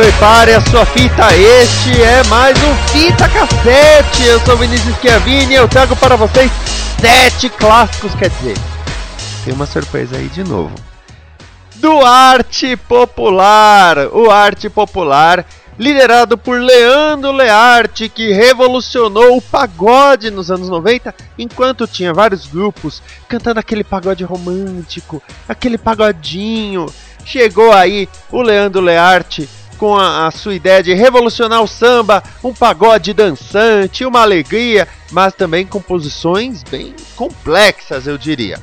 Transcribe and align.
Prepare 0.00 0.54
a 0.54 0.62
sua 0.62 0.86
fita, 0.86 1.26
este 1.36 2.00
é 2.00 2.24
mais 2.28 2.56
um 2.62 2.74
Fita 2.88 3.28
Cassete. 3.28 4.24
Eu 4.24 4.40
sou 4.40 4.56
Vinícius 4.56 4.96
Chiavini 4.96 5.52
e 5.52 5.56
eu 5.56 5.68
trago 5.68 5.94
para 5.94 6.16
vocês 6.16 6.50
sete 6.98 7.50
clássicos, 7.50 8.14
quer 8.14 8.30
dizer, 8.30 8.56
tem 9.44 9.52
uma 9.52 9.66
surpresa 9.66 10.16
aí 10.16 10.28
de 10.28 10.42
novo. 10.42 10.74
Do 11.76 12.00
Arte 12.00 12.78
Popular, 12.78 14.08
o 14.10 14.30
Arte 14.30 14.70
Popular, 14.70 15.44
liderado 15.78 16.38
por 16.38 16.58
Leandro 16.58 17.30
Learte, 17.30 18.08
que 18.08 18.32
revolucionou 18.32 19.36
o 19.36 19.42
pagode 19.42 20.30
nos 20.30 20.50
anos 20.50 20.70
90, 20.70 21.14
enquanto 21.38 21.86
tinha 21.86 22.14
vários 22.14 22.46
grupos 22.46 23.02
cantando 23.28 23.60
aquele 23.60 23.84
pagode 23.84 24.24
romântico, 24.24 25.22
aquele 25.46 25.76
pagodinho. 25.76 26.86
Chegou 27.22 27.70
aí 27.70 28.08
o 28.32 28.40
Leandro 28.40 28.80
Learte 28.80 29.46
com 29.80 29.96
a, 29.96 30.26
a, 30.26 30.30
sua 30.30 30.54
ideia 30.54 30.82
de 30.82 30.92
revolucionar 30.92 31.62
o 31.62 31.66
samba, 31.66 32.22
um 32.44 32.52
pagode 32.52 33.14
dançante, 33.14 34.04
uma 34.04 34.20
alegria, 34.20 34.86
mas 35.10 35.32
também 35.32 35.66
composições 35.66 36.62
bem 36.62 36.94
complexas, 37.16 38.06
eu 38.06 38.18
diria. 38.18 38.60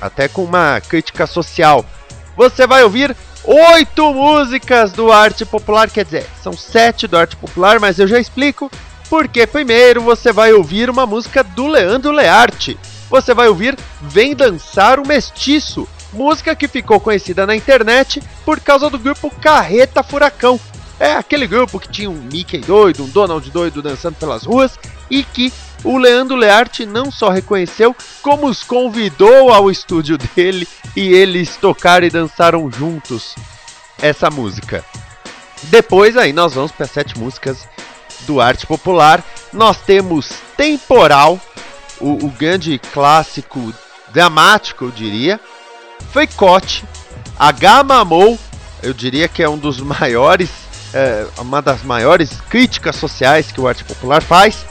Até 0.00 0.26
com 0.26 0.42
uma 0.42 0.80
crítica 0.80 1.24
social. 1.24 1.84
Você 2.36 2.66
vai 2.66 2.82
ouvir 2.82 3.16
oito 3.44 4.12
músicas 4.12 4.90
do 4.90 5.12
arte 5.12 5.44
popular, 5.44 5.88
quer 5.88 6.04
dizer, 6.04 6.26
são 6.42 6.52
sete 6.52 7.06
do 7.06 7.16
arte 7.16 7.36
popular, 7.36 7.78
mas 7.78 8.00
eu 8.00 8.08
já 8.08 8.18
explico. 8.18 8.68
Porque 9.08 9.46
primeiro 9.46 10.02
você 10.02 10.32
vai 10.32 10.52
ouvir 10.52 10.90
uma 10.90 11.06
música 11.06 11.44
do 11.44 11.68
Leandro 11.68 12.10
Learte. 12.10 12.76
Você 13.08 13.32
vai 13.32 13.46
ouvir 13.46 13.78
Vem 14.02 14.34
Dançar 14.34 14.98
o 14.98 15.06
Mestiço, 15.06 15.88
música 16.12 16.56
que 16.56 16.68
ficou 16.68 17.00
conhecida 17.00 17.46
na 17.46 17.54
internet 17.54 18.22
por 18.44 18.60
causa 18.60 18.90
do 18.90 18.98
grupo 18.98 19.30
Carreta 19.30 20.02
Furacão. 20.02 20.58
É 20.98 21.14
aquele 21.14 21.46
grupo 21.46 21.80
que 21.80 21.88
tinha 21.88 22.10
um 22.10 22.28
Mickey 22.30 22.58
doido, 22.58 23.04
um 23.04 23.08
Donald 23.08 23.50
doido 23.50 23.80
dançando 23.80 24.16
pelas 24.16 24.44
ruas 24.44 24.78
e 25.10 25.24
que 25.24 25.52
o 25.82 25.96
Leandro 25.96 26.36
Learte 26.36 26.84
não 26.84 27.10
só 27.10 27.30
reconheceu, 27.30 27.96
como 28.20 28.46
os 28.46 28.62
convidou 28.62 29.50
ao 29.50 29.70
estúdio 29.70 30.18
dele 30.18 30.68
e 30.94 31.12
eles 31.14 31.56
tocaram 31.56 32.06
e 32.06 32.10
dançaram 32.10 32.70
juntos 32.70 33.34
essa 34.00 34.30
música. 34.30 34.84
Depois 35.64 36.16
aí 36.16 36.32
nós 36.32 36.54
vamos 36.54 36.72
para 36.72 36.86
sete 36.86 37.18
músicas 37.18 37.66
do 38.26 38.40
arte 38.40 38.66
popular. 38.66 39.24
Nós 39.52 39.78
temos 39.78 40.30
Temporal, 40.56 41.40
o, 41.98 42.26
o 42.26 42.28
grande 42.28 42.78
clássico 42.92 43.72
dramático, 44.12 44.84
eu 44.84 44.90
diria, 44.90 45.40
Feicote, 46.12 46.84
Agamamou, 47.38 48.38
eu 48.82 48.92
diria 48.92 49.28
que 49.28 49.42
é 49.42 49.48
um 49.48 49.58
dos 49.58 49.80
maiores, 49.80 50.50
é, 50.92 51.26
uma 51.38 51.62
das 51.62 51.82
maiores 51.82 52.40
críticas 52.48 52.96
sociais 52.96 53.50
que 53.52 53.60
o 53.60 53.68
arte 53.68 53.84
popular 53.84 54.22
faz. 54.22 54.64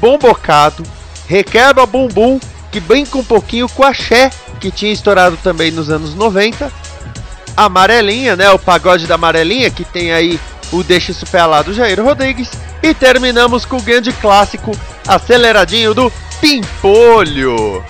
Bombocado, 0.00 0.82
Requebra 1.26 1.86
Bumbum, 1.86 2.38
que 2.70 2.80
brinca 2.80 3.16
um 3.16 3.24
pouquinho 3.24 3.68
com 3.68 3.84
a 3.84 3.94
Xé, 3.94 4.30
que 4.60 4.70
tinha 4.70 4.92
estourado 4.92 5.36
também 5.42 5.70
nos 5.70 5.88
anos 5.88 6.14
90. 6.14 6.70
Amarelinha, 7.56 8.34
né? 8.34 8.50
O 8.50 8.58
pagode 8.58 9.06
da 9.06 9.14
Amarelinha, 9.14 9.70
que 9.70 9.84
tem 9.84 10.12
aí 10.12 10.38
o 10.72 10.82
Deixa 10.82 11.12
Isso 11.12 11.26
Pé 11.26 11.44
lá 11.44 11.62
do 11.62 11.72
Jair 11.72 12.02
Rodrigues. 12.02 12.50
E 12.82 12.92
terminamos 12.92 13.64
com 13.64 13.76
o 13.76 13.82
grande 13.82 14.12
clássico 14.12 14.72
aceleradinho 15.06 15.94
do 15.94 16.12
Pimpolho. 16.40 17.82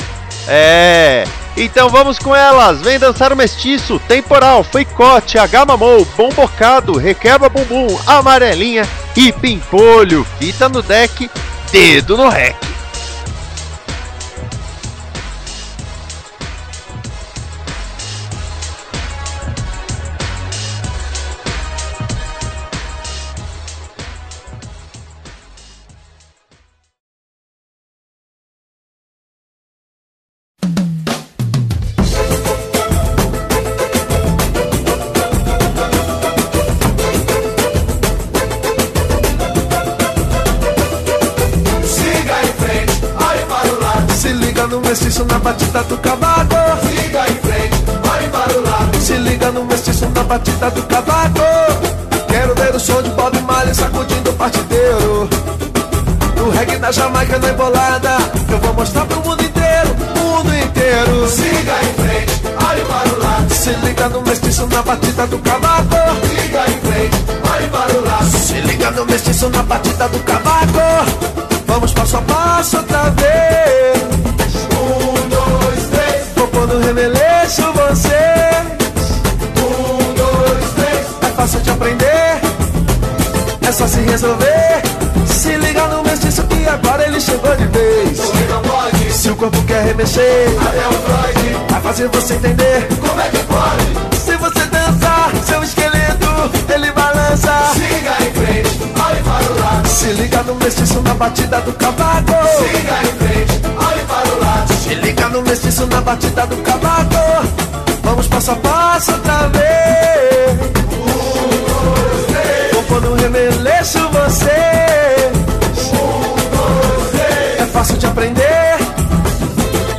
É, 0.48 1.24
então 1.56 1.88
vamos 1.88 2.18
com 2.18 2.34
elas. 2.34 2.80
Vem 2.80 2.98
dançar 2.98 3.32
o 3.32 3.36
mestiço, 3.36 4.00
temporal, 4.08 4.64
feicote, 4.64 5.38
agamamou, 5.38 6.04
bombocado, 6.16 6.96
requebra 6.96 7.48
bumbum, 7.48 7.98
amarelinha 8.06 8.86
e 9.16 9.32
pimpolho. 9.32 10.26
Fita 10.38 10.68
no 10.68 10.82
deck, 10.82 11.30
dedo 11.70 12.16
no 12.16 12.28
rec. 12.28 12.73
No 68.90 69.04
mestiço 69.06 69.48
na 69.48 69.62
batida 69.62 70.08
do 70.08 70.18
cavaco. 70.20 71.10
Vamos 71.66 71.92
passo 71.92 72.16
a 72.16 72.22
passo 72.22 72.76
outra 72.78 73.10
vez. 73.10 74.02
Um, 74.72 75.28
dois, 75.28 75.84
três. 75.90 76.24
No 76.66 76.80
remeleixo 76.80 77.62
vocês. 77.72 78.66
Um, 79.58 80.14
dois, 80.14 80.70
três. 80.76 81.06
É 81.22 81.26
fácil 81.36 81.60
de 81.60 81.70
aprender. 81.70 82.40
É 83.66 83.72
só 83.72 83.86
se 83.86 84.00
resolver. 84.00 84.82
Se 85.26 85.56
liga 85.56 85.86
no 85.88 86.02
mestiço 86.02 86.42
que 86.44 86.66
agora 86.68 87.06
ele 87.06 87.20
chegou 87.20 87.54
de 87.56 87.66
vez. 87.66 88.18
Você 88.18 88.44
não 88.50 88.62
pode. 88.62 89.12
Se 89.12 89.30
o 89.30 89.36
corpo 89.36 89.62
quer 89.64 89.84
remexer, 89.84 90.48
Até 90.60 90.88
o 90.88 90.92
Freud. 90.92 91.56
vai 91.70 91.80
fazer 91.80 92.08
você 92.08 92.34
entender. 92.34 92.88
Como 93.00 93.20
é 93.20 93.28
que 93.28 93.38
pode? 93.44 94.13
Olhe 99.14 99.22
para 99.22 99.52
o 99.52 99.60
lado. 99.60 99.88
Se 99.88 100.06
liga 100.12 100.42
no 100.42 100.54
mestiço 100.56 101.00
na 101.02 101.14
batida 101.14 101.60
do 101.60 101.72
cavaco. 101.72 102.32
Siga 102.58 103.02
em 103.02 103.18
frente, 103.18 103.60
olhe 103.78 104.02
para 104.06 104.28
o 104.28 104.40
lado. 104.40 104.74
Se 104.74 104.94
liga 104.94 105.28
no 105.28 105.42
mestiço 105.42 105.86
na 105.86 106.00
batida 106.00 106.46
do 106.46 106.56
cavaco. 106.56 107.14
Vamos 108.02 108.26
passo 108.26 108.50
a 108.50 108.56
passo 108.56 109.12
outra 109.12 109.48
vez. 109.48 110.60
Um, 110.90 111.48
dois, 111.68 112.26
três. 112.26 112.72
Vou 112.72 112.82
pôr 112.84 113.00
no 113.02 113.14
remeleixo 113.14 113.98
você. 114.10 115.32
Um, 115.92 116.34
dois, 116.56 117.10
três. 117.10 117.60
É 117.60 117.66
fácil 117.72 117.96
de 117.96 118.06
aprender. 118.06 118.78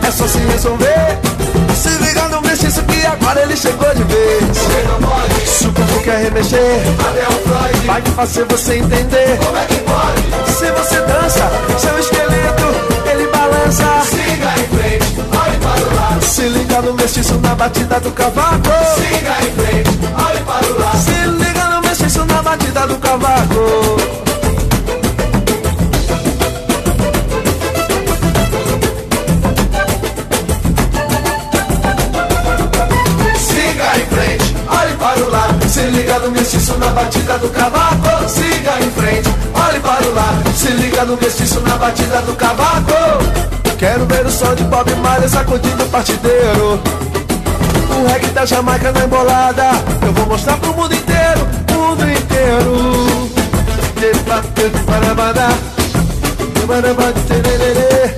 É 0.06 0.12
só 0.12 0.28
se 0.28 0.40
resolver. 0.40 1.25
Agora 3.16 3.42
ele 3.42 3.56
chegou 3.56 3.94
de 3.96 4.04
vez. 4.04 4.58
Se 5.46 5.68
o 5.68 5.74
corpo 5.74 6.04
quer 6.04 6.24
remexer, 6.24 6.82
vai 7.86 8.02
fazer 8.02 8.46
você 8.46 8.78
entender. 8.78 9.38
Como 9.44 9.58
é 9.58 9.66
que 9.66 9.76
pode? 9.76 10.52
Se 10.52 10.72
você 10.72 11.02
dança, 11.02 11.52
seu 11.80 12.00
esqueleto 12.00 12.66
ele 13.10 13.28
balança. 13.28 13.86
Siga 14.10 14.54
em 14.60 14.68
frente, 14.78 15.20
olhe 15.20 15.58
para 15.58 15.82
o 15.82 15.96
lado. 15.96 16.26
Se 16.26 16.42
liga 16.42 16.82
no 16.82 16.94
mestiço 16.94 17.36
na 17.36 17.56
batida 17.56 18.00
do 18.00 18.12
cavaco. 18.12 18.70
Siga 18.96 19.36
em 19.42 19.52
frente, 19.54 20.00
olhe 20.28 20.40
para 20.42 20.66
o 20.66 20.80
lado. 20.80 20.98
Se 20.98 21.28
liga 21.28 21.64
no 21.70 21.82
mestiço 21.82 22.26
na 22.26 22.42
batida 22.42 22.88
do 22.88 22.96
cavaco. 22.98 23.95
Se 35.86 35.92
liga 35.92 36.18
no 36.18 36.32
mestiço 36.32 36.76
na 36.80 36.88
batida 36.88 37.38
do 37.38 37.48
cavaco. 37.50 38.28
Siga 38.28 38.72
em 38.82 38.90
frente, 38.90 39.30
olhe 39.54 39.80
para 39.82 40.04
o 40.04 40.16
lado. 40.16 40.58
Se 40.58 40.70
liga 40.70 41.06
no 41.06 41.16
mestiço 41.16 41.60
na 41.60 41.78
batida 41.78 42.24
do 42.24 42.36
cavaco. 42.36 42.92
Quero 43.78 44.04
ver 44.08 44.26
o 44.26 44.32
som 44.32 44.56
de 44.56 44.64
Bob 44.64 44.92
Marley 44.96 45.30
sacudindo 45.30 45.84
o 45.84 45.90
partideiro. 45.90 46.82
O 47.92 48.08
reggae 48.12 48.32
da 48.32 48.48
Jamaica 48.48 48.92
na 48.92 49.06
embolada. 49.06 49.70
Eu 50.02 50.12
vou 50.12 50.26
mostrar 50.26 50.58
pro 50.58 50.74
mundo 50.74 50.96
inteiro, 50.96 51.48
mundo 51.72 52.02
inteiro. 52.02 53.30
Parabada, 54.88 55.50
parabada, 56.68 57.14
tererê, 57.28 58.16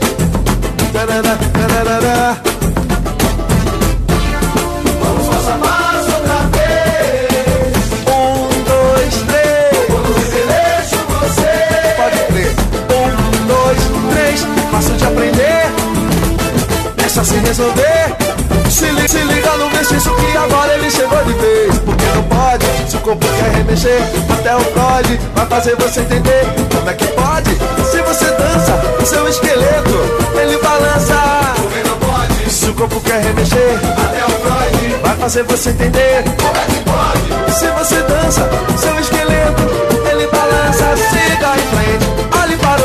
Se, 19.07 19.17
li- 19.17 19.23
se 19.27 19.33
liga 19.33 19.51
no 19.57 19.69
mestiço 19.71 20.09
que 20.15 20.37
agora 20.37 20.73
ele 20.75 20.89
chegou 20.91 21.23
de 21.23 21.33
vez. 21.33 21.77
Porque 21.79 22.05
não 22.15 22.23
pode, 22.23 22.65
se 22.89 22.95
o 22.97 22.99
corpo 22.99 23.25
quer 23.27 23.51
remexer, 23.57 24.01
até 24.33 24.55
o 24.55 24.59
Freud 24.59 25.19
vai 25.35 25.45
fazer 25.47 25.75
você 25.77 26.01
entender. 26.01 26.43
Como 26.75 26.89
é 26.89 26.93
que 26.93 27.07
pode? 27.07 27.49
Se 27.91 28.01
você 28.01 28.25
dança, 28.25 28.81
o 29.01 29.05
seu 29.05 29.27
esqueleto 29.27 29.99
ele 30.41 30.57
balança. 30.57 31.15
Você 31.57 31.83
não 31.89 31.97
pode, 31.97 32.49
Se 32.49 32.65
o 32.69 32.73
corpo 32.73 32.99
quer 33.01 33.21
remexer, 33.23 33.79
até 33.97 34.25
o 34.25 34.29
Freud. 34.29 34.95
vai 35.01 35.15
fazer 35.17 35.43
você 35.43 35.69
entender. 35.69 36.23
Como 36.41 36.57
é 36.57 36.65
que 36.65 36.79
pode? 36.83 37.53
Se 37.53 37.67
você 37.71 38.01
dança, 38.03 38.49
seu 38.77 38.99
esqueleto 38.99 39.63
ele 40.11 40.27
balança, 40.27 40.95
siga 41.09 41.53
em 41.55 41.67
frente, 41.75 42.26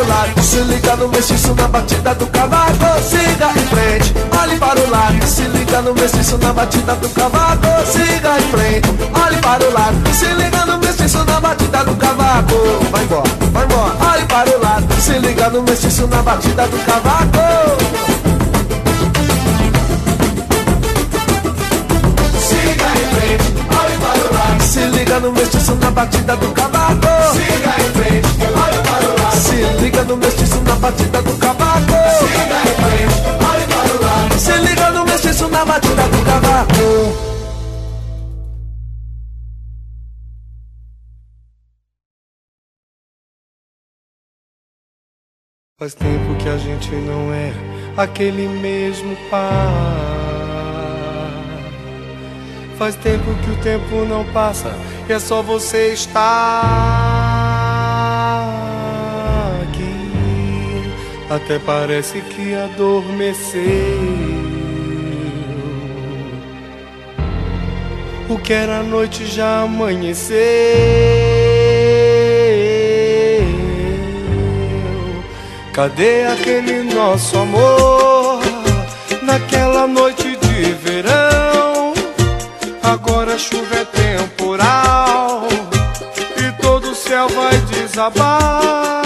o 0.02 0.08
lado. 0.08 0.42
Se 0.42 0.58
liga 0.60 0.96
no 0.96 1.08
mestiço 1.08 1.54
na 1.54 1.68
batida 1.68 2.14
do 2.14 2.26
cavaco, 2.26 3.02
siga 3.02 3.50
em 3.50 3.66
frente, 3.66 4.14
olhe 4.40 4.58
para 4.58 4.80
o 4.80 4.90
lado. 4.90 5.26
Se 5.26 5.42
liga 5.42 5.82
no 5.82 5.94
mestiço 5.94 6.38
na 6.38 6.52
batida 6.52 6.94
do 6.96 7.08
cavaco, 7.10 7.66
siga 7.86 8.38
em 8.38 8.50
frente, 8.50 8.88
olhe 9.14 9.38
para 9.38 9.64
o 9.64 9.72
lado. 9.72 10.14
Se 10.14 10.26
liga 10.26 10.66
no 10.66 10.78
mestiço 10.78 11.24
na 11.24 11.40
batida 11.40 11.84
do 11.84 11.96
cavaco, 11.96 12.54
vai 12.90 13.04
embora, 13.04 13.30
vai 13.52 13.64
embora, 13.64 14.12
olhe 14.12 14.24
para 14.26 14.50
o 14.50 14.60
lado. 14.60 15.00
Se 15.00 15.18
liga 15.18 15.50
no 15.50 15.62
mestiço 15.62 16.06
na 16.06 16.22
batida 16.22 16.66
do 16.66 16.78
cavaco. 16.84 18.02
Se 24.60 24.80
liga 24.86 25.20
no 25.20 25.32
mestiço 25.32 25.74
na 25.74 25.90
batida 25.90 26.34
do 26.36 26.48
cavaco. 26.52 27.06
Siga 27.34 27.74
em 27.78 27.92
frente, 27.92 28.28
olhe 28.56 28.81
liga 30.02 30.04
no 30.04 30.16
mestiço 30.16 30.60
na 30.62 30.74
batida 30.76 31.22
do 31.22 31.38
cavaco. 31.38 31.92
Se 34.38 34.52
liga 34.58 34.90
no 34.90 35.04
mestiço 35.04 35.48
na 35.48 35.64
batida 35.64 36.02
do 36.08 36.24
cavaco. 36.24 37.32
Faz 45.78 45.94
tempo 45.94 46.36
que 46.36 46.48
a 46.48 46.58
gente 46.58 46.90
não 46.90 47.32
é 47.32 47.52
aquele 47.96 48.48
mesmo 48.48 49.16
par. 49.30 49.72
Faz 52.78 52.96
tempo 52.96 53.34
que 53.44 53.50
o 53.50 53.56
tempo 53.62 54.04
não 54.04 54.24
passa 54.32 54.72
e 55.08 55.12
é 55.12 55.18
só 55.18 55.42
você 55.42 55.92
estar 55.92 57.31
Até 61.34 61.58
parece 61.58 62.20
que 62.20 62.54
adormeceu. 62.54 63.62
O 68.28 68.36
que 68.36 68.52
era 68.52 68.82
noite 68.82 69.24
já 69.24 69.62
amanheceu. 69.62 70.36
Cadê 75.72 76.26
aquele 76.26 76.82
nosso 76.94 77.38
amor 77.38 78.42
naquela 79.22 79.86
noite 79.86 80.36
de 80.36 80.72
verão? 80.84 81.94
Agora 82.82 83.36
a 83.36 83.38
chuva 83.38 83.76
é 83.76 83.84
temporal 83.86 85.48
e 86.36 86.62
todo 86.62 86.90
o 86.90 86.94
céu 86.94 87.26
vai 87.30 87.56
desabar. 87.70 89.01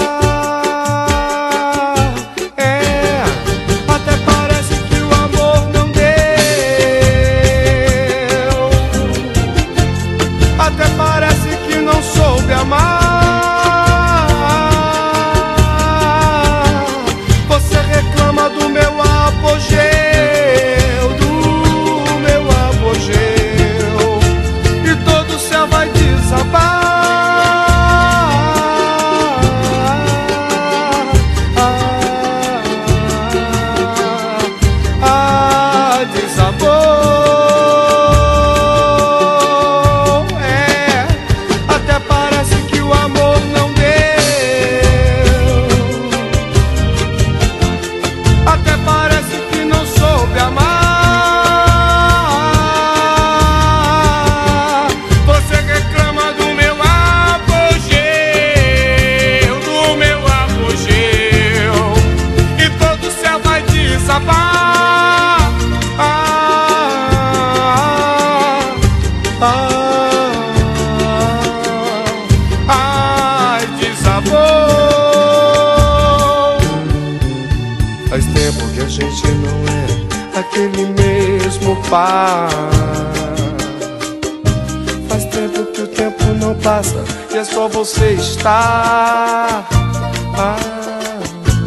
E 87.32 87.38
é 87.38 87.42
só 87.44 87.68
você 87.68 88.12
estar 88.12 89.66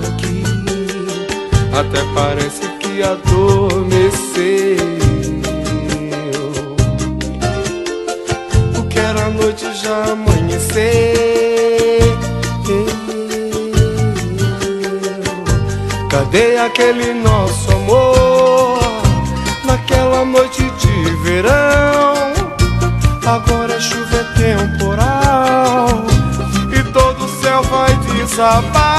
aqui. 0.06 0.44
Até 1.74 2.04
parece 2.14 2.68
que 2.80 3.02
adormeceu. 3.02 4.78
O 8.78 8.84
que 8.88 9.00
era 9.00 9.30
noite 9.32 9.66
já 9.82 10.12
amanheceu. 10.12 10.80
Cadê 16.12 16.58
aquele 16.58 17.14
nosso 17.16 17.72
amor? 17.72 18.80
Naquela 19.66 20.24
noite 20.24 20.62
de 20.62 21.16
verão. 21.24 22.32
Agora 23.26 23.69
vai 28.40 28.62
desabar. 28.62 28.99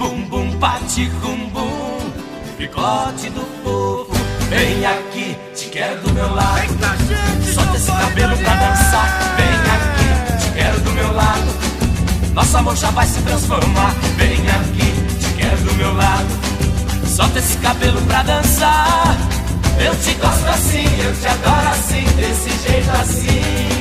Bum 0.00 0.22
bum 0.30 0.58
pati 0.58 1.10
rum 1.20 1.50
bum, 1.50 2.10
fricote 2.56 3.28
do 3.28 3.42
fofo. 3.62 4.10
Vem 4.48 4.86
aqui, 4.86 5.36
te 5.54 5.68
quero 5.68 6.00
do 6.00 6.14
meu 6.14 6.34
lado. 6.34 6.72
Solta 7.52 7.76
esse 7.76 7.92
cabelo 7.92 8.34
pra 8.38 8.54
dançar. 8.54 9.36
Vem 9.36 9.60
aqui, 9.76 10.42
te 10.42 10.52
quero 10.52 10.80
do 10.80 10.90
meu 10.92 11.12
lado. 11.12 12.32
Nosso 12.32 12.56
amor 12.56 12.76
já 12.76 12.90
vai 12.92 13.06
se 13.06 13.20
transformar. 13.20 13.94
Vem 14.16 14.38
aqui, 14.48 15.18
te 15.20 15.34
quero 15.34 15.58
do 15.64 15.74
meu 15.74 15.94
lado. 15.94 17.06
Solta 17.06 17.38
esse 17.38 17.58
cabelo 17.58 18.00
pra 18.06 18.22
dançar. 18.22 19.18
Eu 19.78 19.94
te 19.96 20.14
gosto 20.14 20.48
assim, 20.48 20.86
eu 21.04 21.14
te 21.20 21.28
adoro 21.28 21.68
assim, 21.68 22.04
desse 22.16 22.48
jeito 22.66 22.90
assim. 23.02 23.79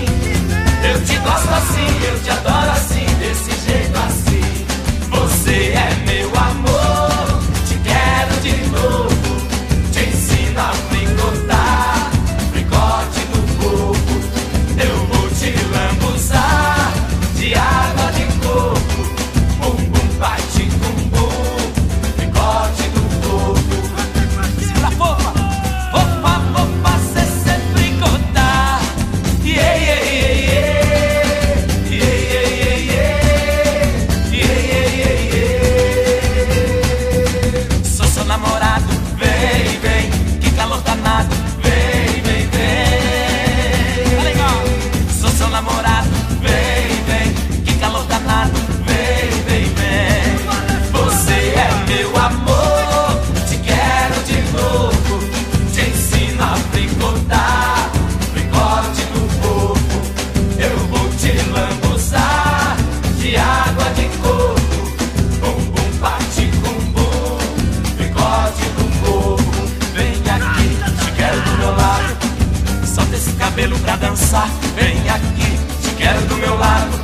Vem 74.30 75.10
aqui, 75.10 75.60
te 75.82 75.96
quero 75.96 76.22
do 76.28 76.36
meu 76.36 76.56
lado. 76.56 77.00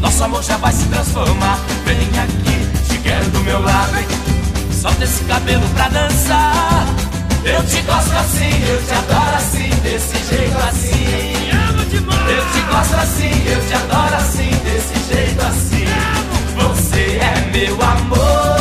Nosso 0.00 0.22
amor 0.22 0.42
já 0.42 0.58
vai 0.58 0.70
se 0.70 0.84
transformar. 0.84 1.58
Vem 1.86 1.96
aqui, 1.96 2.92
te 2.92 2.98
quero 2.98 3.24
do 3.30 3.40
meu 3.40 3.58
lado. 3.62 3.92
Solta 4.70 5.02
esse 5.02 5.24
cabelo 5.24 5.66
pra 5.70 5.88
dançar. 5.88 6.84
Eu 7.42 7.64
te 7.64 7.80
gosto 7.80 8.12
assim, 8.12 8.50
eu 8.68 8.82
te 8.82 8.92
adoro 8.92 9.36
assim, 9.36 9.70
desse 9.82 10.18
jeito 10.28 10.58
assim. 10.58 11.48
Eu 12.28 12.44
te 12.52 12.60
gosto 12.70 12.94
assim, 12.96 13.44
eu 13.46 13.66
te 13.66 13.74
adoro 13.74 14.14
assim, 14.16 14.50
desse 14.62 15.14
jeito 15.14 15.40
assim. 15.40 15.86
Você 16.54 17.18
é 17.18 17.50
meu 17.50 17.82
amor, 17.82 18.51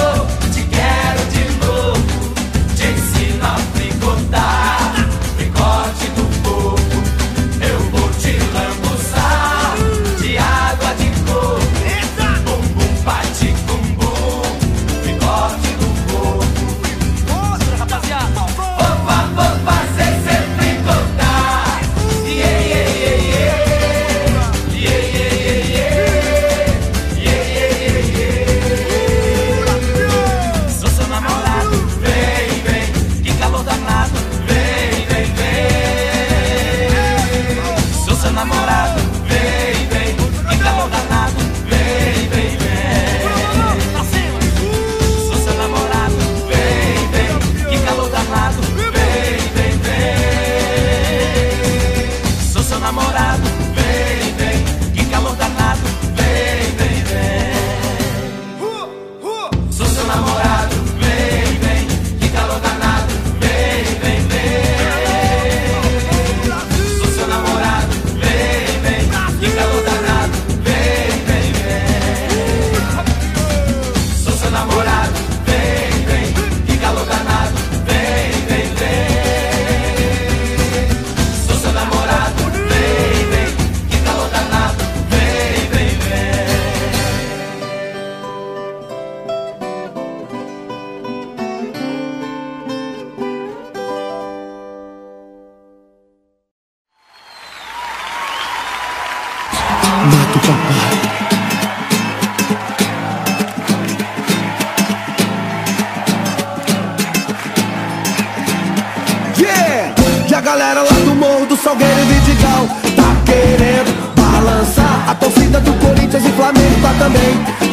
Yeah! 109.37 109.93
A 110.35 110.41
galera 110.41 110.81
lá 110.81 110.91
do 111.05 111.13
Morro 111.15 111.45
do 111.45 111.55
Salgueiro 111.55 111.99
e 111.99 112.05
Vidigal 112.05 112.65
tá 112.95 113.15
querendo 113.25 114.15
balançar. 114.15 115.09
A 115.09 115.15
torcida 115.15 115.59
do 115.59 115.71
Corinthians 115.73 116.25
e 116.25 116.31
Flamengo 116.31 116.81
tá 116.81 116.93
também 116.97 117.70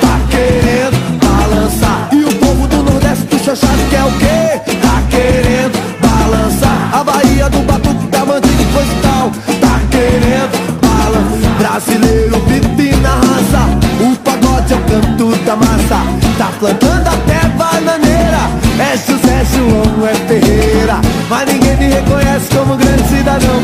plantando 16.59 17.07
até 17.07 17.49
bananeira. 17.57 18.50
É 18.79 18.97
José 18.97 19.45
João, 19.53 20.07
é 20.07 20.15
Ferreira, 20.27 21.00
mas 21.29 21.53
ninguém 21.53 21.77
me 21.77 21.87
reconhece 21.87 22.49
como 22.55 22.77
grande 22.77 23.09
cidadão. 23.09 23.62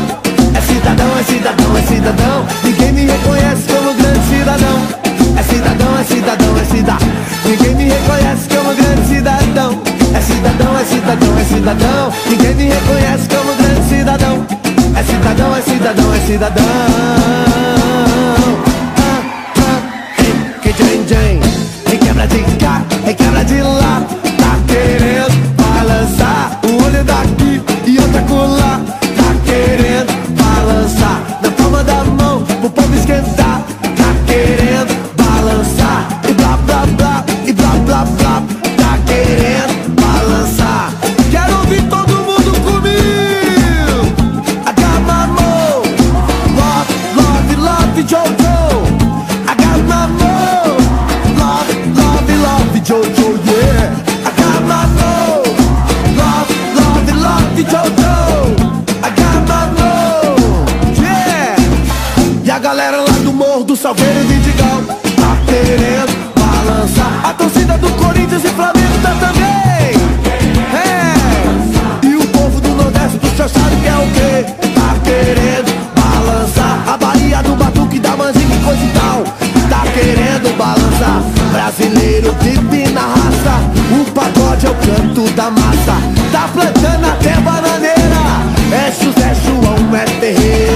É 0.53 0.61
cidadão, 0.61 1.07
é 1.19 1.23
cidadão, 1.23 1.77
é 1.77 1.81
cidadão, 1.81 2.45
ninguém 2.63 2.91
me 2.93 3.05
reconhece 3.05 3.63
como 3.67 3.93
grande 3.93 4.25
cidadão. 4.27 5.05
É 5.37 5.43
cidadão, 5.43 5.99
é 5.99 6.03
cidadão, 6.03 6.57
é 6.57 6.65
cidadão, 6.65 7.07
ninguém 7.45 7.75
me 7.75 7.83
reconhece 7.85 8.49
como 8.49 8.75
grande 8.75 9.07
cidadão. 9.07 9.81
É 10.13 10.21
cidadão, 10.21 10.79
é 10.79 10.85
cidadão, 10.85 11.39
é 11.39 11.43
cidadão, 11.43 12.13
ninguém 12.29 12.55
me 12.55 12.63
reconhece 12.65 13.27
como 13.27 13.55
grande 13.55 13.89
cidadão. 13.89 14.45
É 14.95 15.03
cidadão, 15.03 15.55
é 15.55 15.61
cidadão, 15.61 16.13
é 16.13 16.19
cidadão. 16.19 16.65
Que, 20.15 20.23
que, 20.61 20.73
que, 20.73 20.83
que, 20.83 21.07
que, 21.97 21.97
que, 21.97 22.45
de 22.45 22.54
é 23.07 23.13
cara 23.13 23.43
de 23.43 23.61
lata 23.61 24.24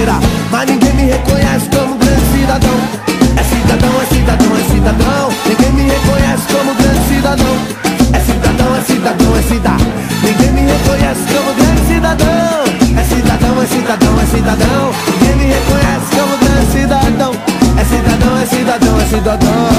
bandeira 0.00 0.18
Mas 0.50 0.66
ninguém 0.66 0.92
me 0.94 1.02
reconhece 1.12 1.68
como 1.68 1.94
grande 1.96 2.24
cidadão. 2.32 2.80
É 3.36 3.42
cidadão, 3.42 4.02
é 4.02 4.14
cidadão, 4.14 4.56
é 4.56 4.72
cidadão. 4.72 5.28
Ninguém 5.46 5.72
me 5.72 5.90
reconhece 5.90 6.42
como 6.52 6.74
grande 6.74 7.08
cidadão. 7.08 7.56
É 8.12 8.20
cidadão, 8.20 8.76
é 8.76 8.80
cidadão, 8.82 9.36
é 9.36 9.42
cidadão 9.42 9.86
Ninguém 10.22 10.52
me 10.52 10.72
reconhece 10.72 11.20
como 11.32 11.54
grande 11.54 11.86
cidadão. 11.86 12.64
É 12.98 13.04
cidadão, 13.04 13.62
é 13.62 13.66
cidadão, 13.66 14.20
é 14.20 14.26
cidadão. 14.26 14.90
Ninguém 15.20 15.36
me 15.36 15.52
reconhece 15.54 16.06
como 16.16 16.36
grande 16.38 16.72
cidadão. 16.72 17.32
É 17.78 17.84
cidadão, 17.84 18.38
é 18.38 18.46
cidadão, 18.46 19.00
é 19.00 19.06
cidadão. 19.06 19.69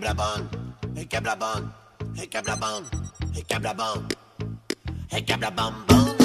Hey 0.00 0.06
quebra 0.06 0.14
bom. 0.14 0.48
Hey 0.96 1.04
quebra 1.04 1.36
bom. 1.36 1.62
Hey 2.16 2.26
quebra 2.26 2.56
bom. 2.56 2.84
Hey 3.34 3.42
quebra 3.48 3.74
bom. 3.74 4.08
Hey 5.10 5.22
quebra 5.22 5.50
bom 5.50 5.74
bom. 5.88 5.90
Pipolho 5.90 6.19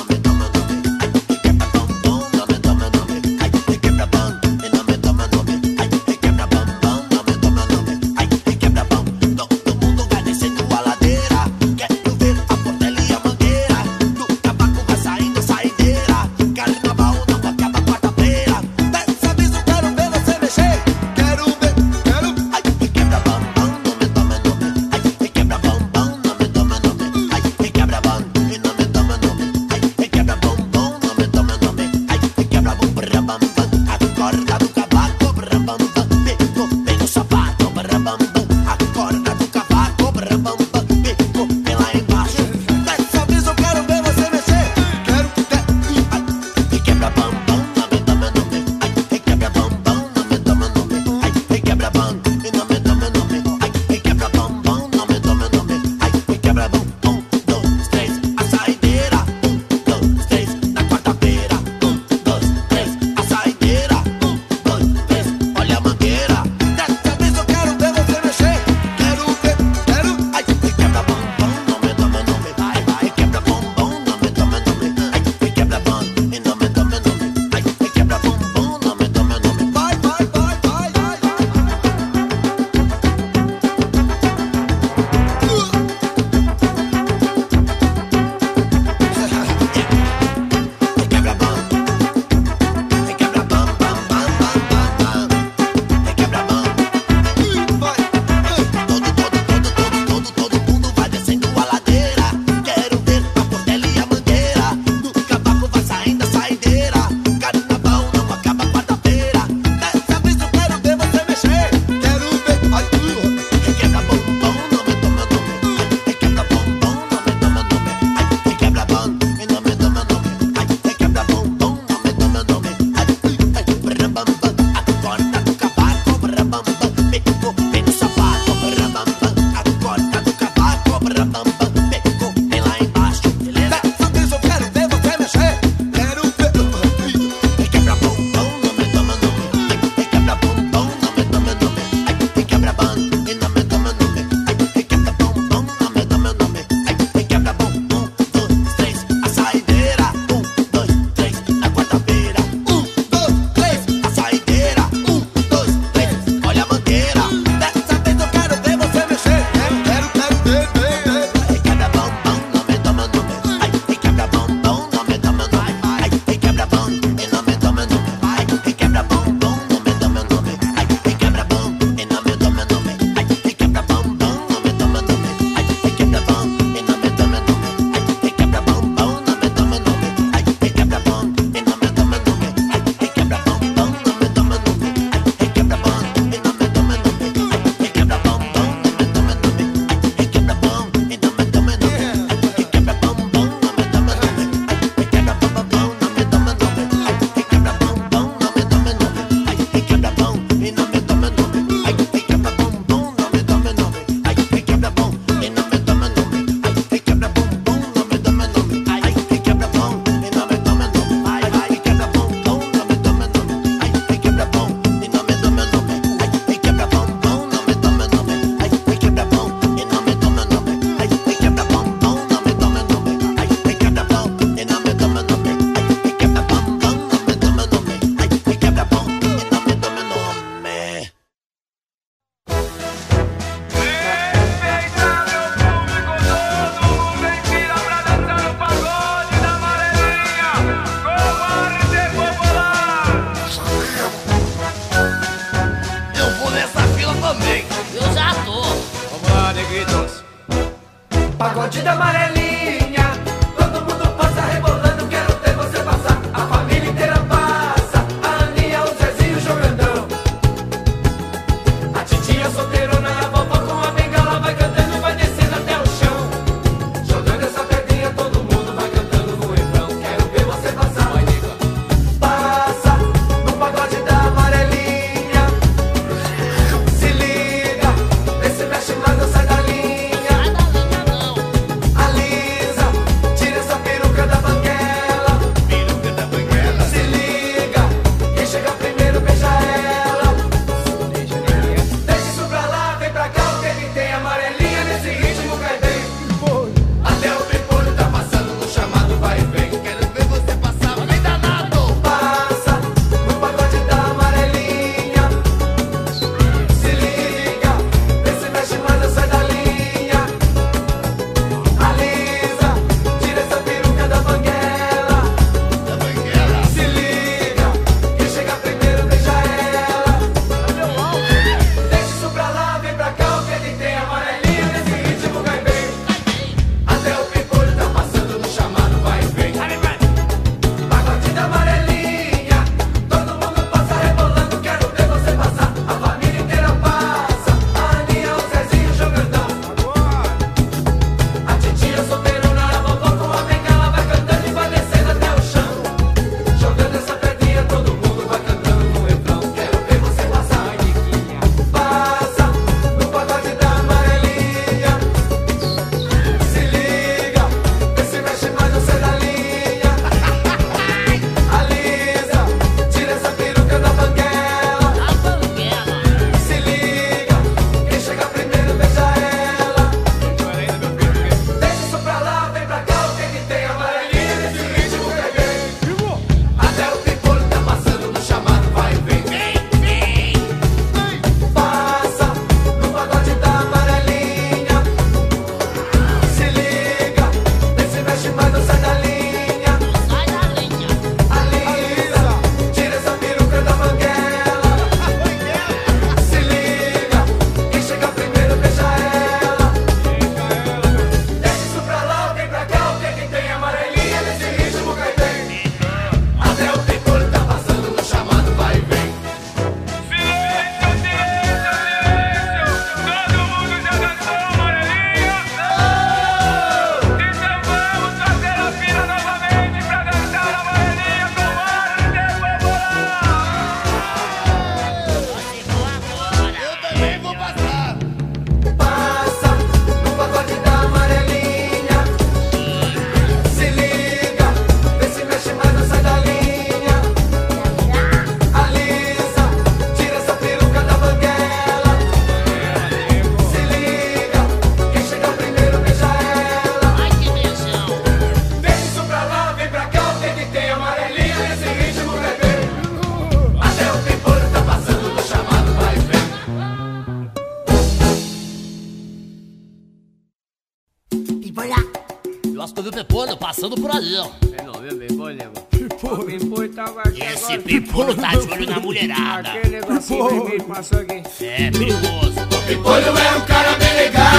passando 463.55 463.75
por 463.77 463.89
aí, 463.89 464.17
ó. 464.17 464.27
É 464.51 464.63
não, 464.63 464.81
meu 464.81 464.97
Pipolho, 464.97 465.35
nego. 465.35 465.61
Pipolho. 465.71 466.25
Pipolho 466.25 466.73
tava 466.73 467.01
aqui 467.01 467.23
Esse 467.23 467.45
agora. 467.45 467.61
Pipolho 467.61 468.15
tá 468.15 468.35
de 468.35 468.51
olho 468.51 468.69
na 468.69 468.79
mulherada. 468.81 469.49
Aquele 469.49 469.79
negocinho 469.79 470.29
vermelho 470.29 470.63
passou 470.65 470.99
aqui. 470.99 471.23
É 471.41 471.71
perigoso. 471.71 472.35
O 472.51 472.67
Pipolho 472.67 473.17
é 473.17 473.37
um 473.37 473.41
cara 473.41 473.71
bem 473.77 473.93
legal. 473.95 474.29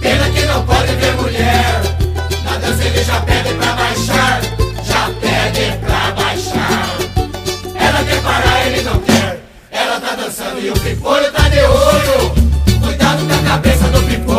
Pena 0.00 0.30
que 0.30 0.46
não 0.46 0.64
pode 0.64 0.92
ver 0.94 1.14
mulher. 1.16 1.82
Na 2.42 2.56
dança 2.56 2.84
ele 2.84 3.04
já 3.04 3.20
pede 3.20 3.54
pra 3.54 3.72
baixar. 3.74 4.40
Já 4.82 5.10
pede 5.20 5.78
pra 5.84 6.10
baixar. 6.12 6.96
Ela 7.74 8.04
quer 8.04 8.22
parar, 8.22 8.66
ele 8.66 8.82
não 8.82 8.98
quer. 9.00 9.42
Ela 9.70 10.00
tá 10.00 10.14
dançando 10.14 10.58
e 10.60 10.70
o 10.70 10.80
Pipolho 10.80 11.30
tá 11.32 11.48
de 11.50 11.58
olho. 11.58 12.34
Cuidado 12.82 13.26
com 13.26 13.34
a 13.34 13.50
cabeça 13.50 13.88
do 13.88 14.02
Pipolho. 14.04 14.35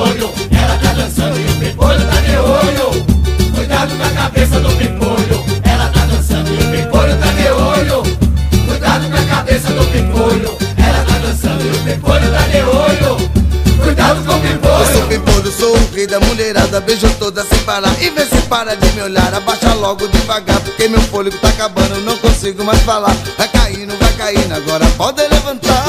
Eu 15.48 15.54
sou 15.54 15.74
rei 15.94 16.06
da 16.06 16.20
mulherada 16.20 16.82
Beijo 16.82 17.10
toda 17.18 17.42
sem 17.46 17.58
parar 17.60 17.96
e 18.02 18.10
vê 18.10 18.26
se 18.26 18.36
para 18.50 18.76
de 18.76 18.92
me 18.92 19.02
olhar 19.02 19.34
Abaixa 19.34 19.74
logo 19.76 20.06
devagar 20.10 20.60
porque 20.60 20.90
meu 20.90 21.00
fôlego 21.00 21.38
tá 21.38 21.48
acabando 21.48 22.02
Não 22.02 22.18
consigo 22.18 22.66
mais 22.66 22.82
falar 22.82 23.16
Vai 23.38 23.48
caindo, 23.48 23.98
vai 23.98 24.12
caindo, 24.18 24.54
agora 24.54 24.86
pode 24.98 25.22
levantar 25.22 25.86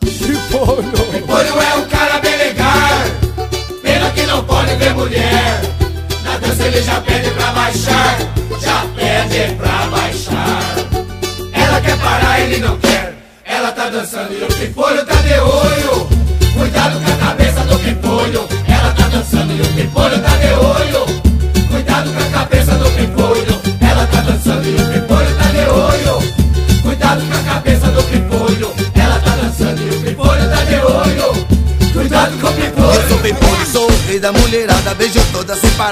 Pipolho. 0.00 0.92
Pipolho 1.10 1.62
é 1.62 1.74
um 1.76 1.84
cara 1.86 2.18
bem 2.18 2.36
legal. 2.36 2.68
Pena 3.82 4.10
que 4.10 4.26
não 4.26 4.44
pode 4.44 4.74
ver 4.76 4.92
mulher. 4.94 5.60
Na 6.22 6.36
dança 6.36 6.62
ele 6.64 6.82
já 6.82 7.00
pede 7.00 7.30
pra 7.30 7.50
baixar. 7.52 8.18
Já 8.60 8.84
pede 8.94 9.54
pra 9.54 9.86
baixar. 9.86 10.76
Ela 11.50 11.80
quer 11.80 11.98
parar, 11.98 12.40
ele 12.40 12.58
não 12.58 12.76
quer. 12.78 13.14
Ela 13.42 13.72
tá 13.72 13.88
dançando 13.88 14.34
e 14.34 14.44
o 14.44 14.48
Pipolho 14.48 15.04
tá 15.06 15.14
de 15.14 15.32
olho. 15.40 16.11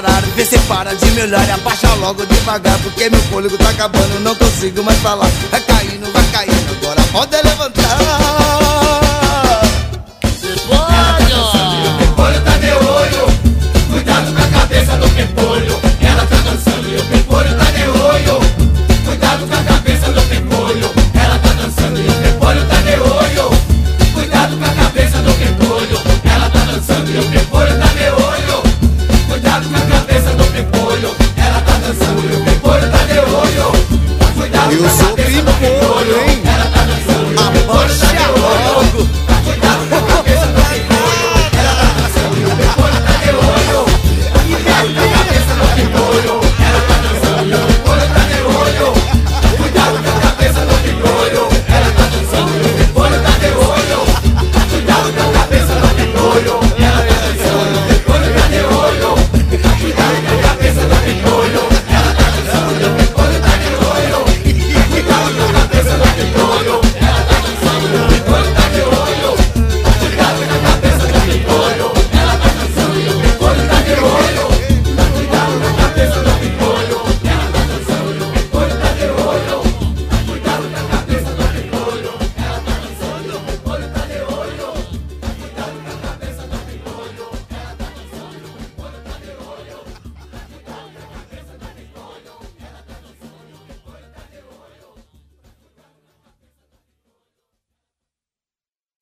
Parar, 0.01 0.21
vê 0.35 0.45
se 0.45 0.57
para 0.59 0.93
de 0.93 1.05
me 1.11 1.21
olhar 1.21 1.47
e 1.47 1.51
Abaixa 1.51 1.93
logo 1.95 2.25
devagar 2.25 2.77
porque 2.79 3.09
meu 3.09 3.21
fôlego 3.23 3.57
tá 3.57 3.69
acabando 3.69 4.19
Não 4.21 4.35
consigo 4.35 4.83
mais 4.83 4.97
falar. 4.99 5.29
Vai 5.51 5.61
caindo, 5.61 6.11
vai 6.11 6.25
caindo, 6.31 6.71
agora 6.71 7.01
pode 7.11 7.35
levantar 7.35 7.60